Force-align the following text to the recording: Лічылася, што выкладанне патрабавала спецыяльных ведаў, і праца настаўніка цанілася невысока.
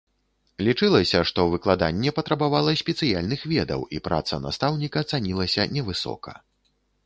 Лічылася, 0.67 1.19
што 1.29 1.45
выкладанне 1.51 2.13
патрабавала 2.21 2.75
спецыяльных 2.83 3.45
ведаў, 3.53 3.87
і 3.97 4.03
праца 4.07 4.43
настаўніка 4.49 5.07
цанілася 5.15 5.71
невысока. 5.79 6.33